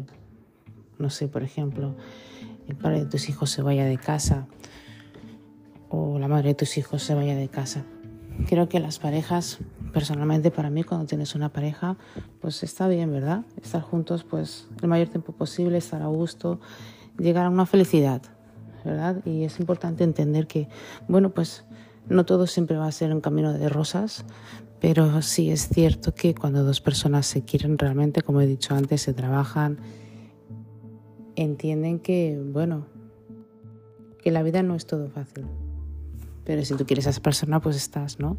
no 0.99 1.11
sé, 1.11 1.29
por 1.29 1.43
ejemplo, 1.43 1.95
el 2.69 2.77
padre 2.77 3.01
de 3.01 3.07
tus 3.07 3.29
hijos 3.29 3.51
se 3.51 3.63
vaya 3.63 3.85
de 3.85 3.99
casa 3.99 4.47
o 5.91 6.19
la 6.19 6.29
madre 6.29 6.49
de 6.49 6.55
tus 6.55 6.77
hijos 6.79 7.03
se 7.03 7.15
vaya 7.15 7.35
de 7.37 7.49
casa. 7.49 7.85
Creo 8.49 8.69
que 8.69 8.81
las 8.81 8.99
parejas, 8.99 9.59
personalmente 9.93 10.51
para 10.51 10.71
mí, 10.71 10.83
cuando 10.83 11.07
tienes 11.07 11.35
una 11.35 11.51
pareja, 11.51 11.97
pues 12.41 12.63
está 12.63 12.89
bien, 12.89 13.13
¿verdad? 13.13 13.45
Estar 13.63 13.83
juntos, 13.83 14.25
pues 14.25 14.67
el 14.83 14.89
mayor 14.89 15.09
tiempo 15.09 15.33
posible, 15.33 15.79
estar 15.79 16.03
a 16.03 16.07
gusto, 16.07 16.61
llegar 17.19 17.47
a 17.47 17.51
una 17.51 17.65
felicidad, 17.65 18.23
¿verdad? 18.85 19.25
Y 19.25 19.45
es 19.45 19.61
importante 19.61 20.03
entender 20.03 20.49
que, 20.49 20.69
bueno, 21.07 21.31
pues 21.31 21.65
no 22.09 22.25
todo 22.25 22.47
siempre 22.47 22.77
va 22.77 22.87
a 22.87 22.93
ser 22.93 23.15
un 23.15 23.21
camino 23.21 23.53
de 23.53 23.69
rosas, 23.69 24.25
pero 24.81 25.23
sí 25.23 25.51
es 25.51 25.69
cierto 25.69 26.15
que 26.15 26.35
cuando 26.35 26.65
dos 26.65 26.81
personas 26.81 27.27
se 27.27 27.45
quieren 27.45 27.79
realmente, 27.79 28.23
como 28.23 28.41
he 28.41 28.47
dicho 28.47 28.75
antes, 28.75 29.03
se 29.03 29.15
trabajan, 29.15 29.79
entienden 31.37 31.99
que, 31.99 32.41
bueno, 32.45 32.87
que 34.23 34.31
la 34.31 34.43
vida 34.43 34.63
no 34.63 34.75
es 34.75 34.87
todo 34.87 35.09
fácil. 35.09 35.47
Pero 36.45 36.65
si 36.65 36.75
tú 36.75 36.85
quieres 36.85 37.07
a 37.07 37.11
esa 37.11 37.23
persona, 37.23 37.61
pues 37.61 37.77
estás, 37.77 38.19
¿no? 38.19 38.37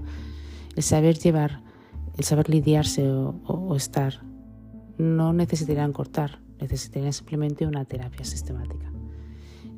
El 0.75 0.83
saber 0.83 1.17
llevar, 1.17 1.63
el 2.17 2.23
saber 2.23 2.49
lidiarse 2.49 3.09
o, 3.09 3.41
o 3.45 3.75
estar, 3.75 4.21
no 4.97 5.33
necesitarían 5.33 5.93
cortar, 5.93 6.39
necesitarían 6.59 7.13
simplemente 7.13 7.65
una 7.65 7.85
terapia 7.85 8.23
sistemática. 8.23 8.94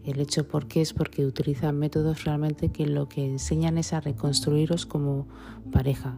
El 0.08 0.22
hecho 0.22 0.48
por 0.48 0.68
qué 0.68 0.80
es 0.80 0.94
porque 0.94 1.26
utilizan 1.26 1.78
métodos 1.78 2.24
realmente 2.24 2.70
que 2.70 2.88
lo 2.88 3.10
que 3.10 3.26
enseñan 3.26 3.78
es 3.78 3.92
a 3.92 4.00
reconstruiros 4.00 4.86
como 4.86 5.28
pareja, 5.70 6.18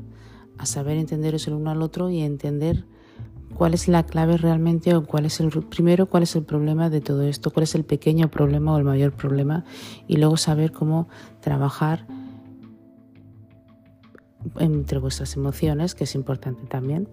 a 0.59 0.67
saber 0.67 0.97
entenderos 0.97 1.47
el 1.47 1.55
uno 1.55 1.71
al 1.71 1.81
otro 1.81 2.11
y 2.11 2.21
entender 2.21 2.85
cuál 3.55 3.73
es 3.73 3.87
la 3.87 4.05
clave 4.05 4.37
realmente 4.37 4.93
o 4.93 5.07
cuál 5.07 5.25
es 5.25 5.39
el 5.39 5.49
primero 5.49 6.05
cuál 6.05 6.21
es 6.21 6.35
el 6.35 6.43
problema 6.43 6.91
de 6.91 7.01
todo 7.01 7.23
esto, 7.23 7.49
cuál 7.49 7.63
es 7.63 7.73
el 7.73 7.83
pequeño 7.83 8.29
problema 8.29 8.75
o 8.75 8.77
el 8.77 8.83
mayor 8.83 9.11
problema 9.11 9.65
y 10.07 10.17
luego 10.17 10.37
saber 10.37 10.71
cómo 10.71 11.09
trabajar 11.41 12.05
entre 14.59 14.99
vuestras 14.99 15.35
emociones, 15.35 15.95
que 15.95 16.03
es 16.03 16.13
importante 16.13 16.63
también. 16.67 17.09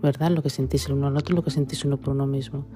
¿Verdad? 0.00 0.30
Lo 0.30 0.44
que 0.44 0.50
sentís 0.50 0.86
el 0.86 0.92
uno 0.92 1.08
al 1.08 1.16
otro, 1.16 1.34
lo 1.34 1.42
que 1.42 1.50
sentís 1.50 1.84
uno 1.84 1.96
por 1.96 2.14
uno 2.14 2.28
mismo. 2.28 2.66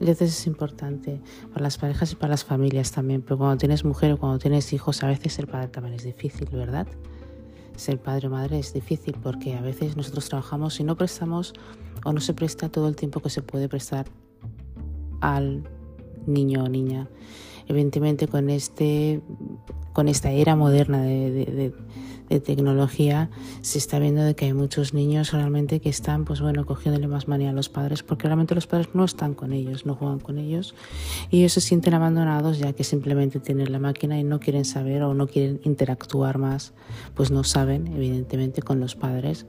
Entonces 0.00 0.38
es 0.38 0.46
importante 0.46 1.20
para 1.52 1.62
las 1.62 1.78
parejas 1.78 2.12
y 2.12 2.16
para 2.16 2.30
las 2.30 2.44
familias 2.44 2.92
también, 2.92 3.22
pero 3.22 3.38
cuando 3.38 3.56
tienes 3.56 3.84
mujer 3.84 4.12
o 4.12 4.18
cuando 4.18 4.38
tienes 4.38 4.72
hijos, 4.72 5.02
a 5.02 5.06
veces 5.06 5.32
ser 5.32 5.46
padre 5.46 5.68
también 5.68 5.94
es 5.94 6.04
difícil, 6.04 6.48
¿verdad? 6.52 6.86
Ser 7.76 7.98
padre 7.98 8.28
o 8.28 8.30
madre 8.30 8.58
es 8.58 8.72
difícil 8.72 9.16
porque 9.22 9.54
a 9.54 9.60
veces 9.62 9.96
nosotros 9.96 10.28
trabajamos 10.28 10.78
y 10.80 10.84
no 10.84 10.96
prestamos 10.96 11.54
o 12.04 12.12
no 12.12 12.20
se 12.20 12.34
presta 12.34 12.68
todo 12.68 12.88
el 12.88 12.96
tiempo 12.96 13.20
que 13.20 13.30
se 13.30 13.42
puede 13.42 13.68
prestar 13.68 14.06
al 15.20 15.68
niño 16.26 16.64
o 16.64 16.68
niña. 16.68 17.08
Evidentemente 17.68 18.28
con, 18.28 18.50
este, 18.50 19.20
con 19.92 20.08
esta 20.08 20.30
era 20.30 20.56
moderna 20.56 21.02
de 21.02 21.72
tecnología 22.40 23.30
se 23.60 23.78
está 23.78 23.98
viendo 23.98 24.22
de 24.22 24.34
que 24.34 24.46
hay 24.46 24.52
muchos 24.52 24.94
niños 24.94 25.32
realmente 25.32 25.80
que 25.80 25.88
están 25.88 26.24
pues 26.24 26.40
bueno 26.40 26.66
cogiéndole 26.66 27.06
más 27.06 27.28
manía 27.28 27.50
a 27.50 27.52
los 27.52 27.68
padres 27.68 28.02
porque 28.02 28.26
realmente 28.26 28.54
los 28.54 28.66
padres 28.66 28.88
no 28.94 29.04
están 29.04 29.34
con 29.34 29.52
ellos 29.52 29.86
no 29.86 29.94
juegan 29.94 30.18
con 30.18 30.38
ellos. 30.38 30.74
Y 31.30 31.38
ellos 31.38 31.52
se 31.52 31.60
sienten 31.60 31.94
abandonados 31.94 32.58
ya 32.58 32.72
que 32.72 32.84
simplemente 32.84 33.40
tienen 33.40 33.72
la 33.72 33.78
máquina 33.78 34.18
y 34.18 34.24
no 34.24 34.40
quieren 34.40 34.64
saber 34.64 35.02
o 35.02 35.14
no 35.14 35.26
quieren 35.26 35.60
interactuar 35.64 36.38
más 36.38 36.72
pues 37.14 37.30
no 37.30 37.44
saben 37.44 37.86
evidentemente 37.88 38.62
con 38.62 38.80
los 38.80 38.96
padres 38.96 39.46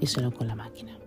y 0.00 0.06
solo 0.06 0.32
con 0.32 0.48
la 0.48 0.56
máquina 0.56 1.01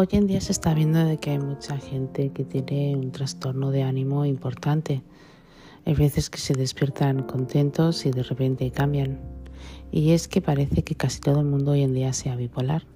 Hoy 0.00 0.08
en 0.12 0.26
día 0.26 0.40
se 0.40 0.52
está 0.52 0.72
viendo 0.72 1.04
de 1.04 1.18
que 1.18 1.28
hay 1.28 1.38
mucha 1.38 1.76
gente 1.76 2.30
que 2.30 2.42
tiene 2.42 2.96
un 2.96 3.12
trastorno 3.12 3.70
de 3.70 3.82
ánimo 3.82 4.24
importante. 4.24 5.02
Hay 5.84 5.92
veces 5.92 6.30
que 6.30 6.38
se 6.38 6.54
despiertan 6.54 7.24
contentos 7.24 8.06
y 8.06 8.10
de 8.10 8.22
repente 8.22 8.70
cambian. 8.70 9.20
Y 9.92 10.12
es 10.12 10.26
que 10.26 10.40
parece 10.40 10.84
que 10.84 10.94
casi 10.94 11.20
todo 11.20 11.40
el 11.40 11.44
mundo 11.44 11.72
hoy 11.72 11.82
en 11.82 11.92
día 11.92 12.14
sea 12.14 12.34
bipolar. 12.34 12.86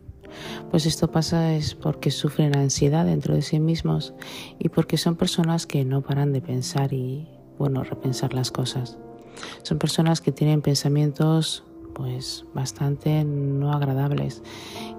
Pues 0.70 0.86
esto 0.86 1.10
pasa 1.10 1.54
es 1.54 1.74
porque 1.74 2.10
sufren 2.10 2.56
ansiedad 2.56 3.04
dentro 3.04 3.34
de 3.34 3.42
sí 3.42 3.60
mismos 3.60 4.14
y 4.58 4.70
porque 4.70 4.96
son 4.96 5.16
personas 5.16 5.66
que 5.66 5.84
no 5.84 6.00
paran 6.00 6.32
de 6.32 6.40
pensar 6.40 6.94
y, 6.94 7.28
bueno, 7.58 7.84
repensar 7.84 8.32
las 8.32 8.50
cosas. 8.50 8.96
Son 9.62 9.78
personas 9.78 10.22
que 10.22 10.32
tienen 10.32 10.62
pensamientos 10.62 11.64
pues 11.94 12.44
bastante 12.54 13.24
no 13.24 13.72
agradables 13.72 14.42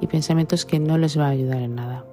y 0.02 0.08
pensamientos 0.08 0.66
que 0.66 0.80
no 0.80 0.98
les 0.98 1.18
va 1.18 1.28
a 1.28 1.30
ayudar 1.30 1.62
en 1.62 1.76
nada. 1.76 2.06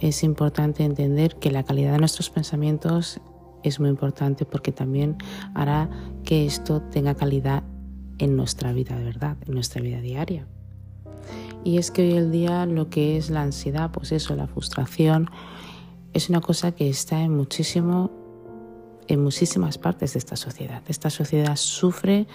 Es 0.00 0.22
importante 0.22 0.84
entender 0.84 1.36
que 1.36 1.50
la 1.50 1.62
calidad 1.62 1.92
de 1.92 1.98
nuestros 1.98 2.30
pensamientos 2.30 3.20
es 3.62 3.80
muy 3.80 3.88
importante 3.88 4.44
porque 4.44 4.72
también 4.72 5.16
hará 5.54 5.88
que 6.24 6.46
esto 6.46 6.82
tenga 6.82 7.14
calidad 7.14 7.62
en 8.18 8.36
nuestra 8.36 8.72
vida 8.72 8.96
de 8.96 9.04
verdad, 9.04 9.36
en 9.46 9.54
nuestra 9.54 9.80
vida 9.80 10.00
diaria. 10.00 10.46
Y 11.64 11.78
es 11.78 11.90
que 11.90 12.02
hoy 12.02 12.12
el 12.12 12.30
día 12.30 12.66
lo 12.66 12.90
que 12.90 13.16
es 13.16 13.30
la 13.30 13.42
ansiedad, 13.42 13.90
pues 13.90 14.12
eso, 14.12 14.36
la 14.36 14.46
frustración, 14.46 15.30
es 16.12 16.28
una 16.28 16.40
cosa 16.40 16.72
que 16.72 16.88
está 16.88 17.22
en 17.22 17.34
muchísimo 17.34 18.10
en 19.08 19.22
muchísimas 19.22 19.78
partes 19.78 20.14
de 20.14 20.18
esta 20.18 20.36
sociedad. 20.36 20.82
Esta 20.88 21.10
sociedad 21.10 21.56
sufre 21.56 22.26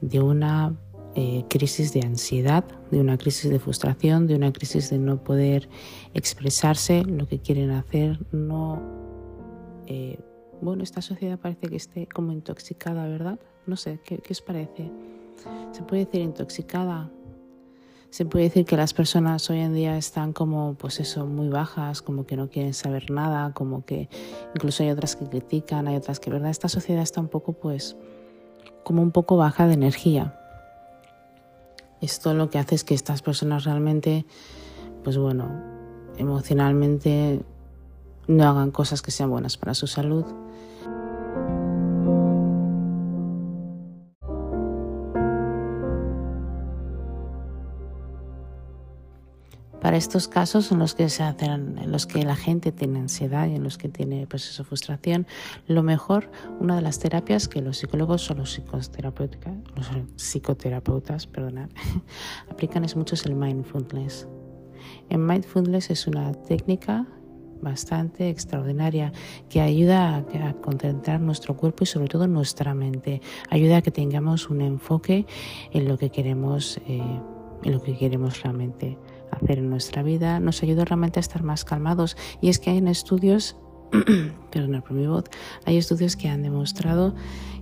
de 0.00 0.20
una 0.20 0.76
eh, 1.14 1.44
crisis 1.48 1.92
de 1.92 2.02
ansiedad, 2.02 2.64
de 2.90 3.00
una 3.00 3.18
crisis 3.18 3.50
de 3.50 3.58
frustración, 3.58 4.26
de 4.26 4.36
una 4.36 4.52
crisis 4.52 4.90
de 4.90 4.98
no 4.98 5.22
poder 5.24 5.68
expresarse 6.14 7.04
lo 7.04 7.26
que 7.26 7.40
quieren 7.40 7.70
hacer, 7.70 8.20
no... 8.32 8.80
Eh, 9.86 10.18
bueno, 10.60 10.82
esta 10.82 11.00
sociedad 11.00 11.38
parece 11.38 11.68
que 11.68 11.76
esté 11.76 12.08
como 12.08 12.32
intoxicada, 12.32 13.06
¿verdad? 13.06 13.38
No 13.66 13.76
sé, 13.76 14.00
¿qué, 14.04 14.18
¿qué 14.18 14.32
os 14.32 14.42
parece? 14.42 14.90
Se 15.72 15.82
puede 15.82 16.04
decir 16.04 16.20
intoxicada, 16.20 17.10
se 18.10 18.24
puede 18.24 18.44
decir 18.46 18.64
que 18.64 18.76
las 18.76 18.94
personas 18.94 19.50
hoy 19.50 19.58
en 19.60 19.74
día 19.74 19.98
están 19.98 20.32
como, 20.32 20.74
pues 20.74 20.98
eso, 20.98 21.26
muy 21.26 21.48
bajas, 21.48 22.00
como 22.00 22.24
que 22.24 22.36
no 22.36 22.48
quieren 22.48 22.72
saber 22.72 23.10
nada, 23.10 23.52
como 23.52 23.84
que 23.84 24.08
incluso 24.54 24.82
hay 24.82 24.90
otras 24.90 25.14
que 25.14 25.26
critican, 25.26 25.88
hay 25.88 25.96
otras 25.96 26.18
que, 26.18 26.30
¿verdad? 26.30 26.50
Esta 26.50 26.68
sociedad 26.68 27.02
está 27.02 27.20
un 27.20 27.28
poco, 27.28 27.52
pues, 27.52 27.96
como 28.88 29.02
un 29.02 29.10
poco 29.10 29.36
baja 29.36 29.66
de 29.66 29.74
energía. 29.74 30.34
Esto 32.00 32.32
lo 32.32 32.48
que 32.48 32.58
hace 32.58 32.74
es 32.74 32.84
que 32.84 32.94
estas 32.94 33.20
personas 33.20 33.64
realmente, 33.64 34.24
pues 35.04 35.18
bueno, 35.18 35.46
emocionalmente 36.16 37.42
no 38.28 38.48
hagan 38.48 38.70
cosas 38.70 39.02
que 39.02 39.10
sean 39.10 39.28
buenas 39.28 39.58
para 39.58 39.74
su 39.74 39.86
salud 39.86 40.24
estos 49.98 50.28
casos 50.28 50.72
en 50.72 50.78
los 50.78 50.94
que 50.94 51.08
se 51.08 51.22
hacen, 51.22 51.78
en 51.78 51.92
los 51.92 52.06
que 52.06 52.22
la 52.22 52.36
gente 52.36 52.72
tiene 52.72 53.00
ansiedad 53.00 53.48
y 53.48 53.56
en 53.56 53.64
los 53.64 53.76
que 53.76 53.88
tiene 53.88 54.26
pues 54.26 54.48
eso, 54.48 54.64
frustración, 54.64 55.26
lo 55.66 55.82
mejor, 55.82 56.30
una 56.60 56.76
de 56.76 56.82
las 56.82 56.98
terapias 56.98 57.48
que 57.48 57.60
los 57.60 57.78
psicólogos 57.78 58.30
o 58.30 58.34
los 58.34 58.54
psicoterapeutas, 58.54 59.54
los 59.76 59.88
psicoterapeutas, 60.16 61.28
aplican 62.50 62.84
es 62.84 62.96
mucho 62.96 63.14
es 63.14 63.26
el 63.26 63.34
mindfulness. 63.34 64.26
El 65.10 65.18
mindfulness 65.18 65.90
es 65.90 66.06
una 66.06 66.32
técnica 66.32 67.06
bastante 67.60 68.28
extraordinaria 68.28 69.12
que 69.48 69.60
ayuda 69.60 70.16
a, 70.16 70.52
concentrar 70.54 71.20
nuestro 71.20 71.56
cuerpo 71.56 71.84
y 71.84 71.86
sobre 71.86 72.08
todo 72.08 72.26
nuestra 72.26 72.74
mente. 72.74 73.20
Ayuda 73.50 73.78
a 73.78 73.82
que 73.82 73.90
tengamos 73.90 74.48
un 74.48 74.60
enfoque 74.60 75.26
en 75.72 75.88
lo 75.88 75.98
que 75.98 76.10
queremos, 76.10 76.78
eh, 76.86 77.02
en 77.64 77.72
lo 77.72 77.82
que 77.82 77.96
queremos 77.96 78.42
realmente 78.42 78.96
hacer 79.30 79.58
en 79.58 79.70
nuestra 79.70 80.02
vida, 80.02 80.40
nos 80.40 80.62
ayuda 80.62 80.84
realmente 80.84 81.18
a 81.18 81.22
estar 81.22 81.42
más 81.42 81.64
calmados. 81.64 82.16
Y 82.40 82.48
es 82.48 82.58
que 82.58 82.70
hay 82.70 82.78
en 82.78 82.88
estudios, 82.88 83.56
perdón 84.50 84.82
por 84.82 84.92
mi 84.92 85.06
voz, 85.06 85.24
hay 85.64 85.76
estudios 85.76 86.16
que 86.16 86.28
han 86.28 86.42
demostrado 86.42 87.14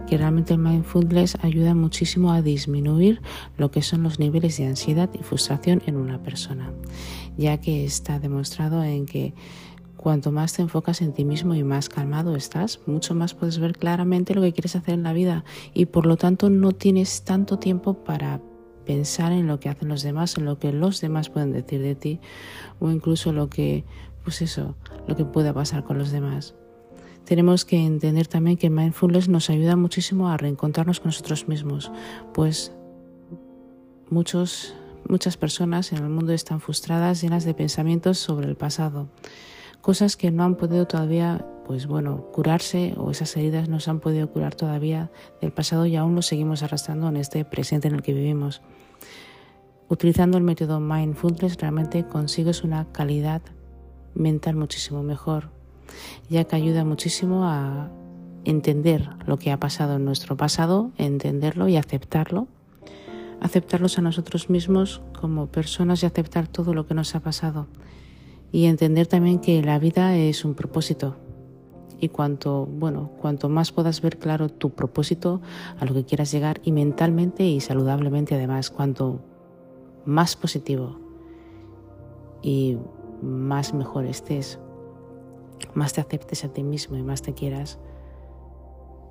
que 0.06 0.16
realmente 0.16 0.54
el 0.54 0.60
mindfulness 0.60 1.38
ayuda 1.42 1.74
muchísimo 1.74 2.32
a 2.32 2.42
disminuir 2.42 3.20
lo 3.56 3.70
que 3.70 3.82
son 3.82 4.02
los 4.02 4.18
niveles 4.18 4.56
de 4.58 4.66
ansiedad 4.66 5.10
y 5.12 5.22
frustración 5.22 5.82
en 5.86 5.96
una 5.96 6.22
persona, 6.22 6.72
ya 7.36 7.58
que 7.58 7.84
está 7.84 8.18
demostrado 8.18 8.82
en 8.84 9.06
que 9.06 9.34
cuanto 9.96 10.30
más 10.30 10.52
te 10.52 10.62
enfocas 10.62 11.02
en 11.02 11.12
ti 11.12 11.24
mismo 11.24 11.56
y 11.56 11.64
más 11.64 11.88
calmado 11.88 12.36
estás, 12.36 12.80
mucho 12.86 13.14
más 13.14 13.34
puedes 13.34 13.58
ver 13.58 13.76
claramente 13.76 14.34
lo 14.34 14.42
que 14.42 14.52
quieres 14.52 14.76
hacer 14.76 14.94
en 14.94 15.02
la 15.02 15.12
vida 15.12 15.44
y 15.74 15.86
por 15.86 16.06
lo 16.06 16.16
tanto 16.16 16.48
no 16.48 16.70
tienes 16.70 17.24
tanto 17.24 17.58
tiempo 17.58 18.04
para 18.04 18.40
pensar 18.86 19.32
en 19.32 19.46
lo 19.46 19.60
que 19.60 19.68
hacen 19.68 19.88
los 19.88 20.02
demás, 20.02 20.38
en 20.38 20.44
lo 20.44 20.58
que 20.58 20.72
los 20.72 21.00
demás 21.00 21.28
pueden 21.28 21.52
decir 21.52 21.82
de 21.82 21.94
ti 21.94 22.20
o 22.80 22.90
incluso 22.90 23.32
lo 23.32 23.50
que, 23.50 23.84
pues 24.24 24.40
eso, 24.40 24.76
lo 25.06 25.16
que 25.16 25.24
pueda 25.24 25.52
pasar 25.52 25.84
con 25.84 25.98
los 25.98 26.10
demás. 26.10 26.54
Tenemos 27.24 27.64
que 27.64 27.84
entender 27.84 28.28
también 28.28 28.56
que 28.56 28.70
mindfulness 28.70 29.28
nos 29.28 29.50
ayuda 29.50 29.74
muchísimo 29.74 30.28
a 30.28 30.36
reencontrarnos 30.36 31.00
con 31.00 31.08
nosotros 31.08 31.48
mismos, 31.48 31.90
pues 32.32 32.72
muchos, 34.08 34.74
muchas 35.08 35.36
personas 35.36 35.92
en 35.92 35.98
el 35.98 36.08
mundo 36.08 36.32
están 36.32 36.60
frustradas, 36.60 37.20
llenas 37.20 37.44
de 37.44 37.54
pensamientos 37.54 38.18
sobre 38.18 38.46
el 38.46 38.56
pasado, 38.56 39.08
cosas 39.80 40.16
que 40.16 40.30
no 40.30 40.44
han 40.44 40.54
podido 40.54 40.86
todavía 40.86 41.44
pues 41.66 41.88
bueno, 41.88 42.28
curarse 42.32 42.94
o 42.96 43.10
esas 43.10 43.36
heridas 43.36 43.68
no 43.68 43.80
se 43.80 43.90
han 43.90 43.98
podido 43.98 44.30
curar 44.30 44.54
todavía 44.54 45.10
del 45.40 45.50
pasado 45.50 45.84
y 45.84 45.96
aún 45.96 46.14
lo 46.14 46.22
seguimos 46.22 46.62
arrastrando 46.62 47.08
en 47.08 47.16
este 47.16 47.44
presente 47.44 47.88
en 47.88 47.96
el 47.96 48.02
que 48.02 48.12
vivimos. 48.12 48.62
Utilizando 49.88 50.38
el 50.38 50.44
método 50.44 50.78
Mindfulness 50.78 51.56
realmente 51.60 52.06
consigues 52.06 52.62
una 52.62 52.92
calidad 52.92 53.42
mental 54.14 54.54
muchísimo 54.54 55.02
mejor, 55.02 55.50
ya 56.30 56.44
que 56.44 56.54
ayuda 56.54 56.84
muchísimo 56.84 57.48
a 57.48 57.90
entender 58.44 59.08
lo 59.26 59.36
que 59.36 59.50
ha 59.50 59.58
pasado 59.58 59.96
en 59.96 60.04
nuestro 60.04 60.36
pasado, 60.36 60.92
entenderlo 60.98 61.66
y 61.66 61.76
aceptarlo, 61.76 62.46
aceptarlos 63.40 63.98
a 63.98 64.02
nosotros 64.02 64.50
mismos 64.50 65.02
como 65.18 65.48
personas 65.48 66.04
y 66.04 66.06
aceptar 66.06 66.46
todo 66.46 66.74
lo 66.74 66.86
que 66.86 66.94
nos 66.94 67.16
ha 67.16 67.20
pasado. 67.20 67.66
Y 68.52 68.66
entender 68.66 69.08
también 69.08 69.40
que 69.40 69.60
la 69.62 69.80
vida 69.80 70.16
es 70.16 70.44
un 70.44 70.54
propósito, 70.54 71.16
y 72.00 72.08
cuanto, 72.08 72.66
bueno, 72.66 73.10
cuanto 73.20 73.48
más 73.48 73.72
puedas 73.72 74.00
ver 74.00 74.18
claro 74.18 74.48
tu 74.48 74.70
propósito 74.70 75.40
a 75.78 75.84
lo 75.84 75.94
que 75.94 76.04
quieras 76.04 76.30
llegar 76.30 76.60
y 76.62 76.72
mentalmente 76.72 77.44
y 77.44 77.60
saludablemente 77.60 78.34
además, 78.34 78.70
cuanto 78.70 79.20
más 80.04 80.36
positivo 80.36 80.98
y 82.42 82.78
más 83.22 83.74
mejor 83.74 84.04
estés, 84.04 84.58
más 85.74 85.94
te 85.94 86.00
aceptes 86.00 86.44
a 86.44 86.48
ti 86.48 86.62
mismo 86.62 86.96
y 86.96 87.02
más 87.02 87.22
te 87.22 87.32
quieras, 87.32 87.78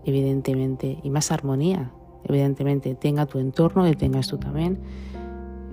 evidentemente, 0.06 1.00
y 1.04 1.10
más 1.10 1.32
armonía, 1.32 1.92
evidentemente, 2.24 2.96
tenga 2.96 3.26
tu 3.26 3.40
entorno 3.40 3.88
y 3.88 3.96
tengas 3.96 4.28
tú 4.28 4.38
también, 4.38 4.80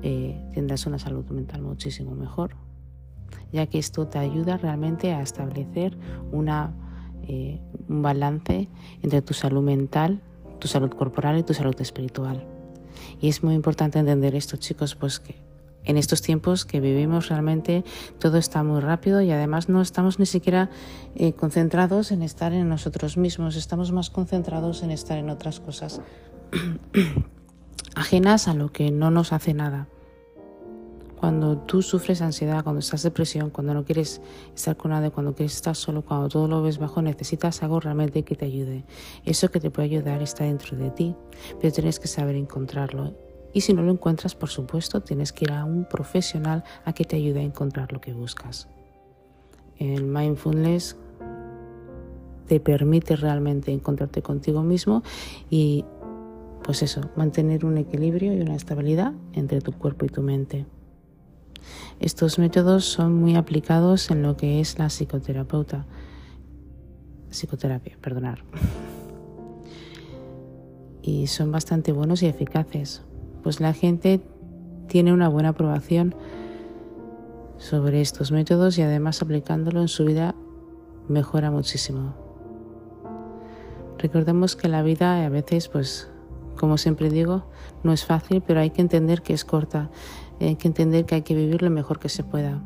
eh, 0.03 0.51
tendrás 0.55 0.87
una 0.87 0.99
salud 0.99 1.25
mental 1.27 1.63
muchísimo 1.63 2.15
mejor, 2.15 2.57
ya 3.53 3.67
que 3.67 3.79
esto 3.79 4.09
te 4.09 4.19
ayuda 4.19 4.57
realmente 4.57 5.13
a 5.13 5.23
establecer 5.23 5.97
una 6.33 6.75
eh, 7.29 7.61
un 7.89 8.03
balance 8.03 8.69
entre 9.03 9.23
tu 9.23 9.35
salud 9.35 9.63
mental, 9.63 10.21
tu 10.59 10.69
salud 10.69 10.91
corporal 10.91 11.39
y 11.39 11.43
tu 11.43 11.55
salud 11.55 11.79
espiritual. 11.81 12.47
Y 13.21 13.29
es 13.29 13.43
muy 13.43 13.55
importante 13.55 13.99
entender 13.99 14.35
esto, 14.35 14.57
chicos, 14.57 14.95
pues 14.95 15.21
que 15.21 15.37
en 15.85 15.97
estos 15.97 16.23
tiempos 16.23 16.65
que 16.65 16.81
vivimos 16.81 17.29
realmente 17.29 17.85
todo 18.19 18.39
está 18.39 18.63
muy 18.63 18.81
rápido 18.81 19.21
y 19.21 19.31
además 19.31 19.69
no 19.69 19.81
estamos 19.81 20.19
ni 20.19 20.27
siquiera 20.27 20.71
eh, 21.17 21.33
concentrados 21.33 22.13
en 22.13 22.23
estar 22.23 22.53
en 22.53 22.69
nosotros 22.69 23.17
mismos, 23.17 23.57
estamos 23.57 23.91
más 23.93 24.11
concentrados 24.11 24.83
en 24.83 24.91
estar 24.91 25.19
en 25.19 25.31
otras 25.31 25.61
cosas 25.61 26.01
ajenas 27.95 28.49
a 28.49 28.55
lo 28.55 28.73
que 28.73 28.91
no 28.91 29.11
nos 29.11 29.33
hace 29.33 29.55
nada. 29.55 29.89
Cuando 31.23 31.57
tú 31.57 31.83
sufres 31.83 32.21
ansiedad, 32.21 32.65
cuando 32.65 32.81
estás 32.81 33.05
depresión, 33.05 33.51
cuando 33.51 33.75
no 33.75 33.85
quieres 33.85 34.21
estar 34.57 34.77
con 34.77 34.91
nadie, 34.91 35.13
cuando 35.13 35.37
quieres 35.37 35.55
estar 35.55 35.77
solo, 35.77 36.03
cuando 36.03 36.29
todo 36.29 36.49
lo 36.49 36.63
ves 36.63 36.79
bajo, 36.79 37.01
necesitas 37.01 37.63
algo 37.63 37.79
realmente 37.79 38.25
que 38.25 38.35
te 38.35 38.47
ayude. 38.47 38.85
Eso 39.25 39.49
que 39.49 39.61
te 39.61 39.71
puede 39.71 39.87
ayudar 39.87 40.21
está 40.21 40.43
dentro 40.43 40.77
de 40.77 40.91
ti, 40.91 41.15
pero 41.61 41.73
tienes 41.73 42.01
que 42.01 42.09
saber 42.09 42.35
encontrarlo. 42.35 43.15
Y 43.53 43.61
si 43.61 43.73
no 43.73 43.83
lo 43.83 43.93
encuentras, 43.93 44.35
por 44.35 44.49
supuesto, 44.49 45.01
tienes 45.01 45.33
que 45.33 45.45
ir 45.45 45.53
a 45.53 45.65
un 45.65 45.85
profesional 45.85 46.65
a 46.85 46.93
que 46.93 47.05
te 47.05 47.15
ayude 47.15 47.39
a 47.39 47.45
encontrar 47.45 47.93
lo 47.93 48.01
que 48.01 48.13
buscas. 48.13 48.67
El 49.79 50.03
mindfulness 50.03 50.97
te 52.49 52.59
permite 52.59 53.15
realmente 53.15 53.71
encontrarte 53.71 54.23
contigo 54.23 54.65
mismo 54.65 55.05
y 55.49 55.85
pues 56.65 56.83
eso, 56.83 57.01
mantener 57.15 57.65
un 57.65 57.79
equilibrio 57.79 58.35
y 58.35 58.41
una 58.41 58.57
estabilidad 58.57 59.13
entre 59.35 59.61
tu 59.61 59.71
cuerpo 59.71 60.05
y 60.05 60.09
tu 60.09 60.21
mente. 60.21 60.67
Estos 62.03 62.41
métodos 62.41 62.85
son 62.85 63.15
muy 63.15 63.37
aplicados 63.37 64.11
en 64.11 64.23
lo 64.23 64.37
que 64.37 64.59
es 64.59 64.77
la 64.77 64.91
psicoterapeuta. 64.91 65.87
Psicoterapia, 67.31 67.97
perdonar. 68.01 68.43
Y 71.01 71.29
son 71.29 71.53
bastante 71.53 71.93
buenos 71.93 72.25
y 72.25 72.27
eficaces, 72.27 73.03
pues 73.45 73.61
la 73.61 73.73
gente 73.73 74.21
tiene 74.89 75.13
una 75.13 75.29
buena 75.29 75.51
aprobación 75.51 76.17
sobre 77.57 78.01
estos 78.01 78.33
métodos 78.33 78.79
y 78.79 78.83
además 78.83 79.23
aplicándolo 79.23 79.81
en 79.81 79.89
su 79.89 80.05
vida 80.05 80.35
mejora 81.09 81.53
muchísimo. 81.53 82.17
Recordemos 83.99 84.57
que 84.57 84.67
la 84.67 84.83
vida 84.83 85.25
a 85.25 85.29
veces, 85.29 85.69
pues, 85.69 86.11
como 86.57 86.79
siempre 86.79 87.11
digo, 87.11 87.45
no 87.85 87.93
es 87.93 88.05
fácil, 88.05 88.43
pero 88.45 88.59
hay 88.59 88.71
que 88.71 88.81
entender 88.81 89.23
que 89.23 89.35
es 89.35 89.45
corta 89.45 89.89
hay 90.45 90.57
que 90.57 90.69
entender 90.69 91.07
que 91.07 91.17
hay 91.17 91.23
que 91.23 91.35
vivir 91.35 91.63
lo 91.63 91.71
mejor 91.71 91.99
que 91.99 92.09
se 92.09 92.25
pueda. 92.25 92.63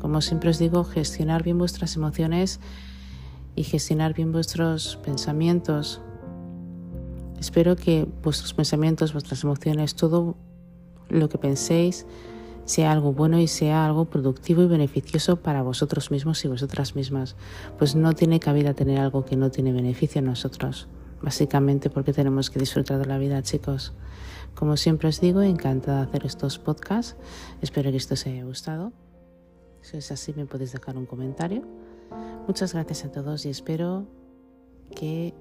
Como 0.00 0.20
siempre 0.20 0.50
os 0.50 0.58
digo, 0.58 0.84
gestionar 0.84 1.42
bien 1.42 1.58
vuestras 1.58 1.96
emociones 1.96 2.60
y 3.54 3.64
gestionar 3.64 4.14
bien 4.14 4.32
vuestros 4.32 4.98
pensamientos. 5.04 6.00
Espero 7.38 7.76
que 7.76 8.08
vuestros 8.22 8.54
pensamientos, 8.54 9.12
vuestras 9.12 9.44
emociones, 9.44 9.94
todo 9.94 10.36
lo 11.08 11.28
que 11.28 11.38
penséis 11.38 12.06
sea 12.64 12.92
algo 12.92 13.12
bueno 13.12 13.38
y 13.38 13.48
sea 13.48 13.84
algo 13.84 14.04
productivo 14.06 14.62
y 14.62 14.66
beneficioso 14.66 15.36
para 15.36 15.62
vosotros 15.62 16.10
mismos 16.10 16.44
y 16.44 16.48
vosotras 16.48 16.94
mismas. 16.94 17.36
Pues 17.78 17.96
no 17.96 18.12
tiene 18.12 18.40
cabida 18.40 18.74
tener 18.74 19.00
algo 19.00 19.24
que 19.24 19.36
no 19.36 19.50
tiene 19.50 19.72
beneficio 19.72 20.20
en 20.20 20.26
nosotros. 20.26 20.88
Básicamente 21.22 21.88
porque 21.88 22.12
tenemos 22.12 22.50
que 22.50 22.58
disfrutar 22.58 22.98
de 22.98 23.06
la 23.06 23.18
vida, 23.18 23.42
chicos 23.42 23.92
Como 24.54 24.76
siempre 24.76 25.08
os 25.08 25.20
digo, 25.20 25.40
encantada 25.40 25.98
de 25.98 26.08
hacer 26.08 26.26
estos 26.26 26.58
podcasts. 26.58 27.16
Espero 27.60 27.90
que 27.90 27.96
esto 27.96 28.14
os 28.14 28.26
haya 28.26 28.44
gustado. 28.44 28.92
Si 29.80 29.96
es 29.96 30.12
así, 30.12 30.32
me 30.34 30.46
podéis 30.46 30.72
dejar 30.72 30.96
un 30.96 31.06
comentario. 31.06 31.62
Muchas 32.46 32.74
gracias 32.74 33.04
a 33.04 33.12
todos 33.12 33.46
y 33.46 33.50
espero 33.50 34.06
que 34.94 35.34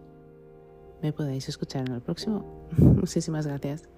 me 1.02 1.12
podáis 1.14 1.50
escuchar 1.50 1.88
en 1.88 1.96
el 1.96 2.02
próximo. 2.02 2.68
Muchísimas 2.78 3.48
gracias. 3.48 3.90